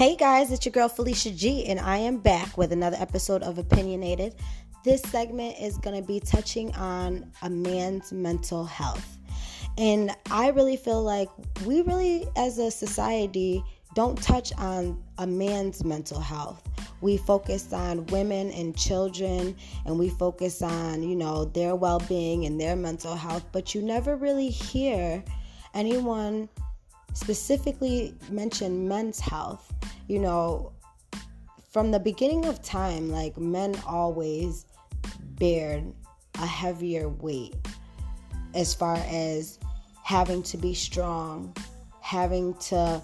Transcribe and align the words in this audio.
Hey 0.00 0.16
guys, 0.16 0.50
it's 0.50 0.64
your 0.64 0.72
girl 0.72 0.88
Felicia 0.88 1.30
G, 1.30 1.66
and 1.66 1.78
I 1.78 1.98
am 1.98 2.16
back 2.16 2.56
with 2.56 2.72
another 2.72 2.96
episode 2.98 3.42
of 3.42 3.58
Opinionated. 3.58 4.34
This 4.82 5.02
segment 5.02 5.56
is 5.60 5.76
going 5.76 5.94
to 5.94 6.02
be 6.02 6.20
touching 6.20 6.74
on 6.74 7.30
a 7.42 7.50
man's 7.50 8.10
mental 8.10 8.64
health. 8.64 9.18
And 9.76 10.10
I 10.30 10.48
really 10.52 10.78
feel 10.78 11.02
like 11.02 11.28
we 11.66 11.82
really, 11.82 12.26
as 12.34 12.56
a 12.56 12.70
society, 12.70 13.62
don't 13.94 14.16
touch 14.22 14.54
on 14.56 15.04
a 15.18 15.26
man's 15.26 15.84
mental 15.84 16.18
health. 16.18 16.66
We 17.02 17.18
focus 17.18 17.70
on 17.74 18.06
women 18.06 18.52
and 18.52 18.74
children, 18.74 19.54
and 19.84 19.98
we 19.98 20.08
focus 20.08 20.62
on, 20.62 21.02
you 21.02 21.14
know, 21.14 21.44
their 21.44 21.74
well 21.74 21.98
being 22.08 22.46
and 22.46 22.58
their 22.58 22.74
mental 22.74 23.14
health, 23.14 23.44
but 23.52 23.74
you 23.74 23.82
never 23.82 24.16
really 24.16 24.48
hear 24.48 25.22
anyone 25.74 26.48
specifically 27.14 28.14
mention 28.30 28.88
men's 28.88 29.20
health. 29.20 29.72
You 30.08 30.18
know, 30.18 30.72
from 31.70 31.90
the 31.90 32.00
beginning 32.00 32.46
of 32.46 32.62
time, 32.62 33.10
like 33.10 33.38
men 33.38 33.76
always 33.86 34.66
bear 35.38 35.82
a 36.34 36.46
heavier 36.46 37.08
weight 37.08 37.54
as 38.54 38.74
far 38.74 38.96
as 39.08 39.58
having 40.02 40.42
to 40.42 40.56
be 40.56 40.74
strong, 40.74 41.54
having 42.00 42.54
to 42.54 43.00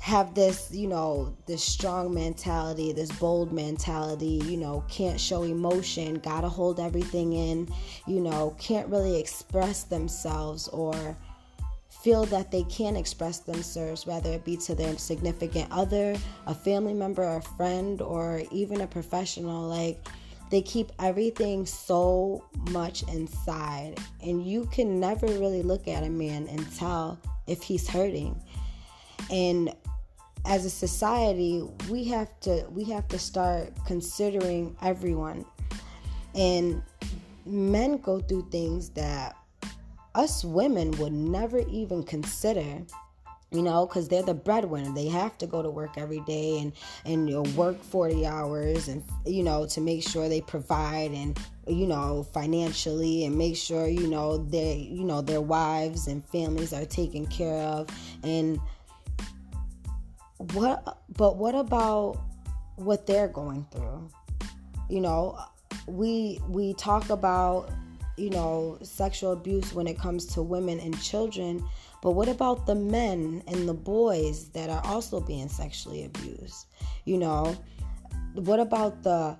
have 0.00 0.34
this, 0.34 0.68
you 0.72 0.88
know, 0.88 1.32
this 1.46 1.62
strong 1.62 2.12
mentality, 2.12 2.92
this 2.92 3.12
bold 3.12 3.52
mentality, 3.52 4.42
you 4.46 4.56
know, 4.56 4.84
can't 4.88 5.20
show 5.20 5.44
emotion, 5.44 6.16
gotta 6.16 6.48
hold 6.48 6.80
everything 6.80 7.34
in, 7.34 7.72
you 8.08 8.18
know, 8.18 8.56
can't 8.58 8.88
really 8.88 9.20
express 9.20 9.84
themselves 9.84 10.66
or 10.68 11.16
feel 12.02 12.24
that 12.26 12.50
they 12.50 12.64
can 12.64 12.96
express 12.96 13.38
themselves, 13.38 14.06
whether 14.06 14.30
it 14.32 14.44
be 14.44 14.56
to 14.56 14.74
their 14.74 14.96
significant 14.98 15.70
other, 15.70 16.16
a 16.46 16.54
family 16.54 16.94
member, 16.94 17.22
a 17.22 17.42
friend, 17.56 18.02
or 18.02 18.42
even 18.50 18.80
a 18.80 18.86
professional. 18.86 19.68
Like, 19.68 20.04
they 20.50 20.60
keep 20.60 20.92
everything 20.98 21.64
so 21.64 22.44
much 22.70 23.02
inside, 23.04 23.98
and 24.22 24.46
you 24.46 24.66
can 24.66 25.00
never 25.00 25.26
really 25.26 25.62
look 25.62 25.88
at 25.88 26.02
a 26.02 26.10
man 26.10 26.46
and 26.48 26.70
tell 26.76 27.18
if 27.46 27.62
he's 27.62 27.88
hurting. 27.88 28.38
And 29.30 29.74
as 30.44 30.64
a 30.64 30.70
society, 30.70 31.62
we 31.88 32.04
have 32.04 32.38
to 32.40 32.66
we 32.70 32.84
have 32.84 33.08
to 33.08 33.18
start 33.18 33.72
considering 33.86 34.76
everyone. 34.82 35.44
And 36.34 36.82
men 37.46 37.98
go 37.98 38.20
through 38.20 38.48
things 38.50 38.90
that 38.90 39.36
us 40.14 40.44
women 40.44 40.90
would 40.92 41.12
never 41.12 41.60
even 41.68 42.02
consider 42.02 42.84
you 43.52 43.62
know 43.62 43.86
because 43.86 44.08
they're 44.08 44.22
the 44.22 44.34
breadwinner. 44.34 44.92
They 44.92 45.08
have 45.08 45.36
to 45.38 45.46
go 45.46 45.62
to 45.62 45.70
work 45.70 45.98
every 45.98 46.20
day 46.20 46.58
and 46.58 46.72
and 47.04 47.28
you 47.28 47.36
know, 47.36 47.50
work 47.54 47.82
40 47.82 48.26
hours 48.26 48.88
and 48.88 49.04
you 49.26 49.42
know 49.42 49.66
to 49.66 49.80
make 49.80 50.02
sure 50.02 50.28
they 50.28 50.40
provide 50.40 51.12
and 51.12 51.38
you 51.66 51.86
know 51.86 52.26
financially 52.32 53.24
and 53.24 53.36
make 53.36 53.56
sure 53.56 53.86
you 53.86 54.08
know 54.08 54.38
they 54.38 54.88
you 54.90 55.04
know 55.04 55.20
their 55.20 55.42
wives 55.42 56.06
and 56.06 56.26
families 56.28 56.72
are 56.72 56.86
taken 56.86 57.26
care 57.26 57.62
of. 57.62 57.88
And 58.22 58.58
what 60.54 60.98
but 61.16 61.36
what 61.36 61.54
about 61.54 62.18
what 62.76 63.06
they're 63.06 63.28
going 63.28 63.66
through? 63.70 64.08
You 64.88 65.02
know 65.02 65.38
we 65.86 66.40
we 66.48 66.72
talk 66.74 67.10
about 67.10 67.70
you 68.16 68.30
know, 68.30 68.78
sexual 68.82 69.32
abuse 69.32 69.72
when 69.72 69.86
it 69.86 69.98
comes 69.98 70.26
to 70.26 70.42
women 70.42 70.78
and 70.80 71.00
children, 71.02 71.64
but 72.02 72.12
what 72.12 72.28
about 72.28 72.66
the 72.66 72.74
men 72.74 73.42
and 73.46 73.68
the 73.68 73.74
boys 73.74 74.48
that 74.50 74.68
are 74.68 74.82
also 74.84 75.20
being 75.20 75.48
sexually 75.48 76.04
abused? 76.04 76.66
You 77.04 77.18
know, 77.18 77.56
what 78.34 78.60
about 78.60 79.02
the 79.02 79.36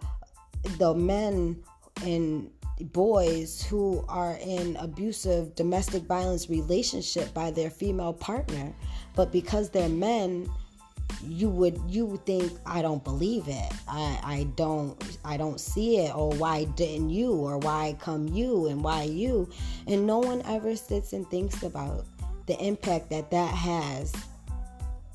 the 0.78 0.94
men 0.94 1.62
and 2.04 2.50
boys 2.80 3.62
who 3.62 4.04
are 4.08 4.38
in 4.40 4.76
abusive 4.76 5.54
domestic 5.54 6.02
violence 6.04 6.48
relationship 6.48 7.32
by 7.34 7.50
their 7.50 7.70
female 7.70 8.12
partner, 8.12 8.74
but 9.14 9.30
because 9.30 9.70
they're 9.70 9.88
men, 9.88 10.48
you 11.22 11.48
would 11.48 11.80
you 11.88 12.06
would 12.06 12.24
think 12.26 12.52
I 12.66 12.82
don't 12.82 13.02
believe 13.04 13.48
it. 13.48 13.72
I 13.88 14.18
I 14.22 14.46
don't 14.56 15.18
I 15.24 15.36
don't 15.36 15.60
see 15.60 15.98
it 15.98 16.14
or 16.14 16.30
why 16.30 16.64
didn't 16.64 17.10
you 17.10 17.32
or 17.32 17.58
why 17.58 17.96
come 18.00 18.28
you 18.28 18.66
and 18.66 18.82
why 18.82 19.04
you 19.04 19.48
and 19.86 20.06
no 20.06 20.18
one 20.18 20.42
ever 20.42 20.76
sits 20.76 21.12
and 21.12 21.28
thinks 21.30 21.62
about 21.62 22.04
the 22.46 22.58
impact 22.64 23.10
that 23.10 23.30
that 23.30 23.54
has 23.54 24.12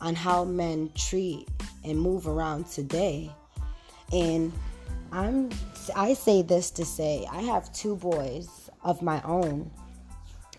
on 0.02 0.16
how 0.16 0.44
men 0.44 0.92
treat 0.96 1.48
and 1.84 2.00
move 2.00 2.28
around 2.28 2.68
today. 2.68 3.32
And 4.14 4.52
I'm 5.12 5.50
I 5.96 6.14
say 6.14 6.42
this 6.42 6.70
to 6.72 6.86
say 6.86 7.26
I 7.32 7.42
have 7.42 7.72
two 7.74 7.96
boys 7.96 8.70
of 8.84 9.02
my 9.02 9.22
own 9.24 9.72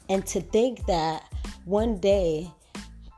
and 0.09 0.27
to 0.27 0.41
think 0.41 0.87
that 0.87 1.33
one 1.65 1.99
day 1.99 2.51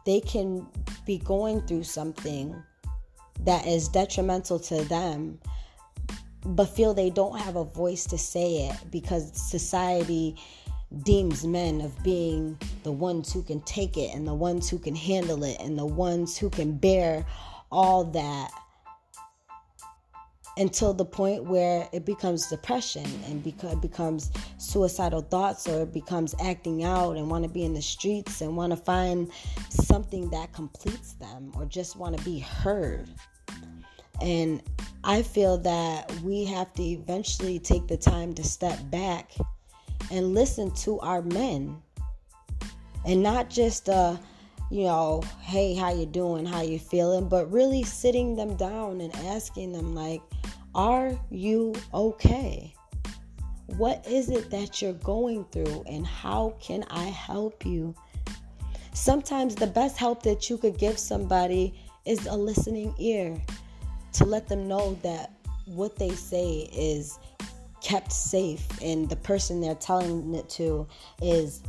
they 0.06 0.20
can 0.20 0.66
be 1.10 1.19
going 1.19 1.60
through 1.62 1.82
something 1.82 2.54
that 3.41 3.66
is 3.66 3.88
detrimental 3.88 4.60
to 4.60 4.84
them 4.84 5.41
but 6.47 6.66
feel 6.66 6.94
they 6.94 7.10
don't 7.10 7.37
have 7.37 7.56
a 7.56 7.65
voice 7.65 8.04
to 8.04 8.16
say 8.16 8.69
it 8.69 8.76
because 8.93 9.32
society 9.34 10.37
deems 11.03 11.44
men 11.44 11.81
of 11.81 12.00
being 12.04 12.56
the 12.84 12.93
ones 12.93 13.32
who 13.32 13.43
can 13.43 13.60
take 13.62 13.97
it 13.97 14.15
and 14.15 14.25
the 14.25 14.32
ones 14.32 14.71
who 14.71 14.78
can 14.78 14.94
handle 14.94 15.43
it 15.43 15.56
and 15.59 15.76
the 15.76 15.84
ones 15.84 16.38
who 16.38 16.48
can 16.48 16.76
bear 16.76 17.27
all 17.72 18.04
that 18.04 18.48
until 20.60 20.93
the 20.93 21.04
point 21.06 21.44
where 21.44 21.88
it 21.91 22.04
becomes 22.04 22.47
depression 22.48 23.06
and 23.26 23.43
beca- 23.43 23.81
becomes 23.81 24.31
suicidal 24.59 25.22
thoughts 25.22 25.66
or 25.66 25.84
it 25.84 25.93
becomes 25.93 26.34
acting 26.38 26.84
out 26.84 27.16
and 27.16 27.31
want 27.31 27.43
to 27.43 27.48
be 27.48 27.65
in 27.65 27.72
the 27.72 27.81
streets 27.81 28.43
and 28.43 28.54
want 28.54 28.71
to 28.71 28.76
find 28.76 29.32
something 29.71 30.28
that 30.28 30.53
completes 30.53 31.15
them 31.15 31.50
or 31.56 31.65
just 31.65 31.97
want 31.97 32.16
to 32.16 32.22
be 32.25 32.38
heard. 32.38 33.09
And 34.21 34.62
I 35.03 35.22
feel 35.22 35.56
that 35.56 36.12
we 36.21 36.44
have 36.44 36.75
to 36.75 36.82
eventually 36.82 37.59
take 37.59 37.87
the 37.87 37.97
time 37.97 38.34
to 38.34 38.44
step 38.44 38.78
back 38.91 39.32
and 40.10 40.34
listen 40.34 40.71
to 40.72 41.00
our 41.00 41.22
men. 41.22 41.81
And 43.06 43.22
not 43.22 43.48
just 43.48 43.88
uh 43.88 44.19
you 44.71 44.84
know 44.84 45.22
hey 45.41 45.75
how 45.75 45.91
you 45.91 46.04
doing? 46.04 46.44
How 46.44 46.60
you 46.60 46.78
feeling? 46.78 47.31
But 47.31 47.50
really 47.50 47.82
sitting 47.82 48.37
them 48.37 48.56
down 48.56 49.00
and 49.00 49.15
asking 49.25 49.72
them 49.72 49.94
like 49.94 50.21
are 50.75 51.19
you 51.31 51.75
okay? 51.92 52.75
What 53.76 54.06
is 54.06 54.31
it 54.31 54.50
that 54.50 54.82
you're 54.82 54.92
going 54.92 55.44
through, 55.53 55.84
and 55.86 56.06
how 56.06 56.54
can 56.60 56.84
I 56.91 57.04
help 57.04 57.64
you? 57.64 57.94
Sometimes 58.92 59.54
the 59.54 59.66
best 59.66 59.97
help 59.97 60.22
that 60.25 60.50
you 60.50 60.59
could 60.59 60.78
give 60.78 60.98
somebody 60.98 61.75
is 62.04 62.26
a 62.26 62.34
listening 62.34 62.94
ear 62.98 63.41
to 64.12 64.25
let 64.25 64.48
them 64.48 64.66
know 64.66 64.98
that 65.03 65.32
what 65.66 65.97
they 65.97 66.10
say 66.10 66.69
is 66.72 67.19
kept 67.80 68.12
safe 68.12 68.66
and 68.82 69.09
the 69.09 69.16
person 69.16 69.60
they're 69.60 69.75
telling 69.75 70.34
it 70.34 70.48
to 70.50 70.86
is 71.22 71.62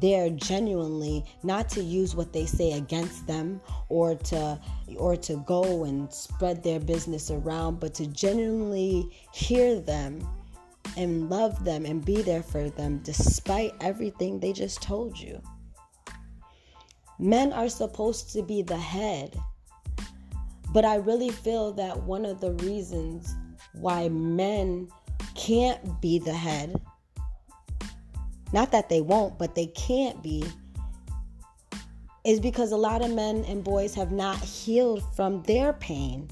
there 0.00 0.30
genuinely 0.30 1.24
not 1.42 1.68
to 1.70 1.82
use 1.82 2.14
what 2.14 2.32
they 2.32 2.46
say 2.46 2.72
against 2.72 3.26
them 3.26 3.60
or 3.88 4.14
to 4.14 4.58
or 4.96 5.16
to 5.16 5.36
go 5.46 5.84
and 5.84 6.12
spread 6.12 6.62
their 6.62 6.80
business 6.80 7.30
around 7.30 7.80
but 7.80 7.94
to 7.94 8.06
genuinely 8.06 9.10
hear 9.32 9.80
them 9.80 10.26
and 10.96 11.30
love 11.30 11.64
them 11.64 11.84
and 11.84 12.04
be 12.04 12.22
there 12.22 12.42
for 12.42 12.70
them 12.70 13.00
despite 13.04 13.72
everything 13.80 14.40
they 14.40 14.52
just 14.52 14.82
told 14.82 15.18
you. 15.18 15.40
Men 17.18 17.52
are 17.52 17.68
supposed 17.68 18.32
to 18.32 18.42
be 18.42 18.62
the 18.62 18.78
head 18.78 19.38
but 20.72 20.84
i 20.84 20.96
really 20.96 21.30
feel 21.30 21.72
that 21.72 22.00
one 22.02 22.24
of 22.24 22.40
the 22.40 22.52
reasons 22.64 23.34
why 23.72 24.08
men 24.08 24.88
can't 25.34 26.00
be 26.00 26.18
the 26.18 26.32
head 26.32 26.80
not 28.52 28.72
that 28.72 28.88
they 28.88 29.00
won't, 29.00 29.38
but 29.38 29.54
they 29.54 29.66
can't 29.66 30.22
be, 30.22 30.44
is 32.24 32.40
because 32.40 32.72
a 32.72 32.76
lot 32.76 33.02
of 33.02 33.10
men 33.10 33.44
and 33.46 33.64
boys 33.64 33.94
have 33.94 34.12
not 34.12 34.38
healed 34.38 35.02
from 35.14 35.42
their 35.44 35.72
pain, 35.72 36.28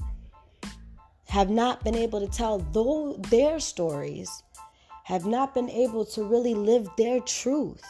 have 1.27 1.49
not 1.49 1.83
been 1.83 1.95
able 1.95 2.19
to 2.19 2.27
tell 2.27 2.59
their 3.29 3.59
stories, 3.59 4.43
have 5.03 5.25
not 5.25 5.53
been 5.53 5.69
able 5.69 6.05
to 6.05 6.23
really 6.23 6.53
live 6.53 6.87
their 6.97 7.19
truth. 7.21 7.83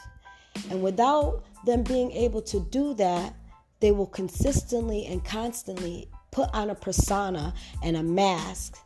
And 0.70 0.82
without 0.82 1.44
them 1.66 1.84
being 1.84 2.12
able 2.12 2.42
to 2.44 2.60
do 2.60 2.94
that, 2.96 3.34
they 3.80 3.92
will 3.92 4.08
consistently 4.08 5.06
and 5.06 5.24
constantly 5.24 6.10
put 6.32 6.50
on 6.54 6.70
a 6.70 6.76
persona 6.76 7.54
and 7.84 7.98
a 7.98 8.04
mask 8.04 8.78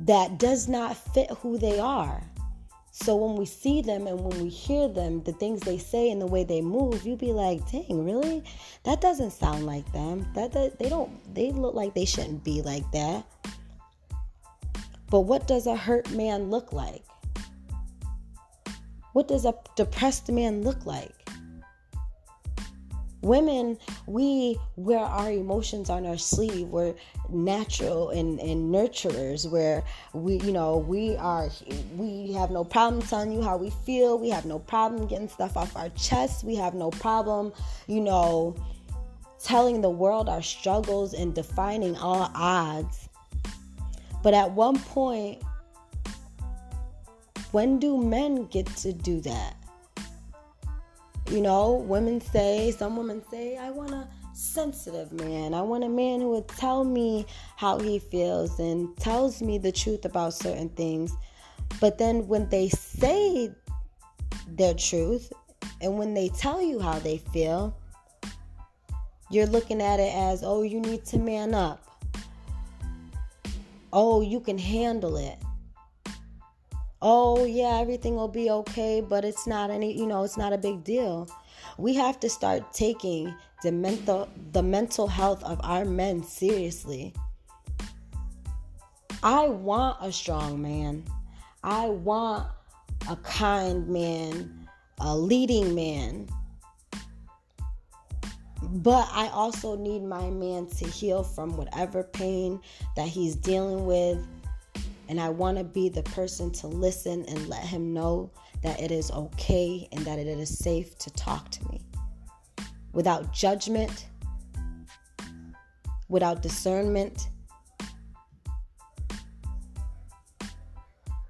that 0.00 0.38
does 0.38 0.68
not 0.68 0.96
fit 0.96 1.30
who 1.42 1.58
they 1.58 1.78
are. 1.78 2.22
So 3.02 3.16
when 3.16 3.36
we 3.36 3.46
see 3.46 3.80
them 3.80 4.06
and 4.06 4.20
when 4.20 4.42
we 4.42 4.50
hear 4.50 4.86
them, 4.86 5.22
the 5.22 5.32
things 5.32 5.60
they 5.60 5.78
say 5.78 6.10
and 6.10 6.20
the 6.20 6.26
way 6.26 6.44
they 6.44 6.60
move, 6.60 7.06
you'd 7.06 7.18
be 7.18 7.32
like, 7.32 7.70
"Dang, 7.70 8.04
really? 8.04 8.44
That 8.84 9.00
doesn't 9.00 9.30
sound 9.30 9.64
like 9.64 9.90
them. 9.92 10.26
That, 10.34 10.52
that 10.52 10.78
they 10.78 10.90
don't 10.90 11.10
they 11.34 11.50
look 11.50 11.74
like 11.74 11.94
they 11.94 12.04
shouldn't 12.04 12.44
be 12.44 12.60
like 12.60 12.90
that." 12.92 13.24
But 15.08 15.20
what 15.20 15.48
does 15.48 15.66
a 15.66 15.74
hurt 15.74 16.10
man 16.10 16.50
look 16.50 16.74
like? 16.74 17.04
What 19.12 19.28
does 19.28 19.46
a 19.46 19.54
depressed 19.76 20.30
man 20.30 20.62
look 20.62 20.84
like? 20.84 21.19
Women, 23.22 23.78
we 24.06 24.58
wear 24.76 25.00
our 25.00 25.30
emotions 25.30 25.90
on 25.90 26.06
our 26.06 26.16
sleeve. 26.16 26.68
We're 26.68 26.94
natural 27.28 28.10
and, 28.10 28.40
and 28.40 28.74
nurturers 28.74 29.50
where 29.50 29.84
we, 30.14 30.38
you 30.40 30.52
know, 30.52 30.78
we 30.78 31.16
are, 31.16 31.50
we 31.96 32.32
have 32.32 32.50
no 32.50 32.64
problem 32.64 33.02
telling 33.02 33.32
you 33.32 33.42
how 33.42 33.58
we 33.58 33.70
feel. 33.70 34.18
We 34.18 34.30
have 34.30 34.46
no 34.46 34.58
problem 34.58 35.06
getting 35.06 35.28
stuff 35.28 35.56
off 35.56 35.76
our 35.76 35.90
chest. 35.90 36.44
We 36.44 36.54
have 36.56 36.74
no 36.74 36.90
problem, 36.90 37.52
you 37.86 38.00
know, 38.00 38.56
telling 39.42 39.82
the 39.82 39.90
world 39.90 40.28
our 40.28 40.42
struggles 40.42 41.12
and 41.12 41.34
defining 41.34 41.96
all 41.96 42.30
odds. 42.34 43.08
But 44.22 44.34
at 44.34 44.50
one 44.52 44.78
point, 44.78 45.42
when 47.52 47.78
do 47.78 47.96
men 47.98 48.46
get 48.46 48.66
to 48.78 48.92
do 48.92 49.20
that? 49.22 49.56
You 51.30 51.40
know, 51.40 51.74
women 51.74 52.20
say, 52.20 52.72
some 52.72 52.96
women 52.96 53.22
say, 53.30 53.56
I 53.56 53.70
want 53.70 53.92
a 53.92 54.08
sensitive 54.32 55.12
man. 55.12 55.54
I 55.54 55.62
want 55.62 55.84
a 55.84 55.88
man 55.88 56.20
who 56.20 56.30
would 56.30 56.48
tell 56.48 56.82
me 56.82 57.24
how 57.54 57.78
he 57.78 58.00
feels 58.00 58.58
and 58.58 58.96
tells 58.96 59.40
me 59.40 59.56
the 59.56 59.70
truth 59.70 60.04
about 60.04 60.34
certain 60.34 60.70
things. 60.70 61.14
But 61.80 61.98
then 61.98 62.26
when 62.26 62.48
they 62.48 62.68
say 62.68 63.48
their 64.48 64.74
truth 64.74 65.32
and 65.80 65.96
when 65.96 66.14
they 66.14 66.30
tell 66.30 66.60
you 66.60 66.80
how 66.80 66.98
they 66.98 67.18
feel, 67.18 67.76
you're 69.30 69.46
looking 69.46 69.80
at 69.80 70.00
it 70.00 70.12
as, 70.12 70.42
oh, 70.42 70.62
you 70.62 70.80
need 70.80 71.04
to 71.06 71.18
man 71.18 71.54
up. 71.54 71.86
Oh, 73.92 74.20
you 74.20 74.40
can 74.40 74.58
handle 74.58 75.16
it 75.16 75.38
oh 77.02 77.44
yeah 77.44 77.78
everything 77.80 78.14
will 78.14 78.28
be 78.28 78.50
okay 78.50 79.00
but 79.00 79.24
it's 79.24 79.46
not 79.46 79.70
any 79.70 79.96
you 79.96 80.06
know 80.06 80.24
it's 80.24 80.36
not 80.36 80.52
a 80.52 80.58
big 80.58 80.84
deal. 80.84 81.28
We 81.78 81.94
have 81.94 82.20
to 82.20 82.28
start 82.28 82.72
taking 82.72 83.34
the 83.62 83.72
mental 83.72 84.28
the 84.52 84.62
mental 84.62 85.06
health 85.06 85.42
of 85.44 85.60
our 85.62 85.84
men 85.84 86.22
seriously. 86.22 87.14
I 89.22 89.48
want 89.48 89.98
a 90.00 90.12
strong 90.12 90.62
man. 90.62 91.04
I 91.62 91.86
want 91.86 92.46
a 93.08 93.16
kind 93.16 93.86
man 93.88 94.60
a 95.00 95.16
leading 95.16 95.74
man. 95.74 96.28
But 98.62 99.08
I 99.12 99.28
also 99.28 99.76
need 99.76 100.02
my 100.02 100.30
man 100.30 100.66
to 100.76 100.86
heal 100.86 101.24
from 101.24 101.56
whatever 101.56 102.04
pain 102.04 102.60
that 102.96 103.08
he's 103.08 103.34
dealing 103.34 103.86
with 103.86 104.24
and 105.10 105.20
I 105.20 105.28
want 105.28 105.58
to 105.58 105.64
be 105.64 105.88
the 105.88 106.04
person 106.04 106.52
to 106.52 106.68
listen 106.68 107.24
and 107.26 107.48
let 107.48 107.64
him 107.64 107.92
know 107.92 108.30
that 108.62 108.80
it 108.80 108.92
is 108.92 109.10
okay 109.10 109.88
and 109.90 110.04
that 110.06 110.20
it 110.20 110.28
is 110.28 110.56
safe 110.56 110.96
to 110.98 111.10
talk 111.10 111.50
to 111.50 111.68
me 111.68 111.80
without 112.92 113.32
judgment, 113.32 114.06
without 116.08 116.42
discernment, 116.42 117.26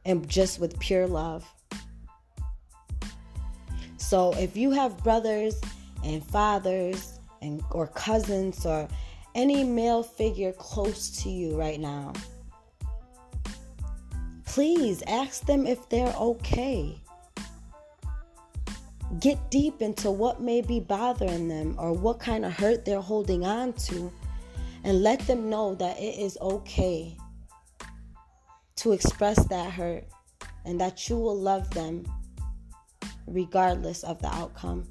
and 0.05 0.29
just 0.29 0.61
with 0.61 0.79
pure 0.79 1.07
love. 1.07 1.51
So 3.97 4.35
if 4.35 4.59
you 4.59 4.73
have 4.73 5.03
brothers 5.03 5.59
and 6.05 6.23
fathers 6.23 7.19
and 7.41 7.63
or 7.71 7.87
cousins 7.87 8.67
or 8.67 8.89
any 9.35 9.65
male 9.65 10.03
figure 10.03 10.53
close 10.53 11.23
to 11.23 11.31
you 11.31 11.59
right 11.59 11.81
now, 11.81 12.13
Please 14.51 15.01
ask 15.07 15.47
them 15.47 15.65
if 15.65 15.89
they're 15.89 16.13
okay. 16.19 17.01
Get 19.21 19.49
deep 19.49 19.81
into 19.81 20.11
what 20.11 20.41
may 20.41 20.61
be 20.61 20.81
bothering 20.81 21.47
them 21.47 21.77
or 21.79 21.93
what 21.93 22.19
kind 22.19 22.45
of 22.45 22.53
hurt 22.53 22.85
they're 22.85 23.01
holding 23.01 23.47
on 23.47 23.75
to, 23.75 24.13
and 24.83 25.05
let 25.05 25.21
them 25.29 25.49
know 25.49 25.77
that 25.77 26.01
it 26.01 26.19
is 26.19 26.37
okay 26.41 27.17
to 28.75 28.91
express 28.91 29.45
that 29.45 29.71
hurt 29.71 30.05
and 30.65 30.81
that 30.81 31.09
you 31.09 31.17
will 31.17 31.39
love 31.39 31.71
them 31.71 32.05
regardless 33.29 34.03
of 34.03 34.21
the 34.21 34.35
outcome. 34.35 34.85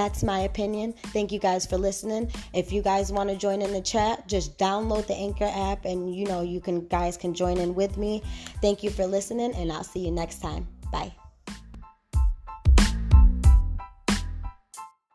That's 0.00 0.22
my 0.22 0.40
opinion. 0.40 0.94
Thank 1.12 1.30
you 1.30 1.38
guys 1.38 1.66
for 1.66 1.76
listening. 1.76 2.32
If 2.54 2.72
you 2.72 2.80
guys 2.80 3.12
want 3.12 3.28
to 3.28 3.36
join 3.36 3.60
in 3.60 3.70
the 3.70 3.82
chat, 3.82 4.26
just 4.26 4.56
download 4.56 5.06
the 5.06 5.14
Anchor 5.14 5.50
app 5.54 5.84
and 5.84 6.14
you 6.14 6.24
know 6.24 6.40
you 6.40 6.58
can 6.58 6.86
guys 6.86 7.18
can 7.18 7.34
join 7.34 7.58
in 7.58 7.74
with 7.74 7.98
me. 7.98 8.22
Thank 8.62 8.82
you 8.82 8.88
for 8.88 9.06
listening 9.06 9.54
and 9.54 9.70
I'll 9.70 9.84
see 9.84 10.00
you 10.00 10.10
next 10.10 10.40
time. 10.40 10.66
Bye. 10.90 11.19